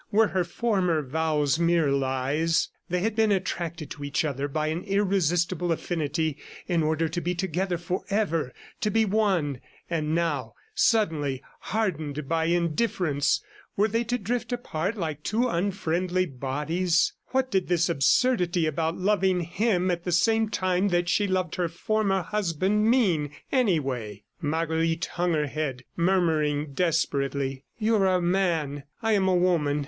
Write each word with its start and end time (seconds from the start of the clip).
Were 0.11 0.29
her 0.29 0.43
former 0.43 1.03
vows 1.03 1.59
mere 1.59 1.91
lies?... 1.91 2.69
They 2.89 3.01
had 3.01 3.15
been 3.15 3.31
attracted 3.31 3.91
to 3.91 4.03
each 4.03 4.25
other 4.25 4.47
by 4.47 4.69
an 4.69 4.81
irresistible 4.81 5.71
affinity 5.71 6.39
in 6.67 6.81
order 6.81 7.07
to 7.07 7.21
be 7.21 7.35
together 7.35 7.77
forever, 7.77 8.51
to 8.79 8.89
be 8.89 9.05
one.... 9.05 9.61
And 9.91 10.15
now, 10.15 10.55
suddenly 10.73 11.43
hardened 11.59 12.27
by 12.27 12.45
indifference, 12.45 13.43
were 13.77 13.87
they 13.87 14.03
to 14.05 14.17
drift 14.17 14.51
apart 14.51 14.97
like 14.97 15.21
two 15.21 15.47
unfriendly 15.47 16.25
bodies?... 16.25 17.13
What 17.27 17.51
did 17.51 17.67
this 17.67 17.87
absurdity 17.87 18.65
about 18.65 18.97
loving 18.97 19.41
him 19.41 19.91
at 19.91 20.03
the 20.03 20.11
same 20.11 20.49
time 20.49 20.87
that 20.87 21.09
she 21.09 21.27
loved 21.27 21.57
her 21.57 21.67
former 21.69 22.23
husband 22.23 22.89
mean, 22.89 23.29
anyway? 23.51 24.23
Marguerite 24.41 25.05
hung 25.13 25.33
her 25.33 25.45
head, 25.45 25.83
murmuring 25.95 26.73
desperately: 26.73 27.65
"You 27.77 27.97
are 27.97 28.07
a 28.15 28.19
man, 28.19 28.85
I 29.03 29.11
am 29.11 29.27
a 29.27 29.35
woman. 29.35 29.79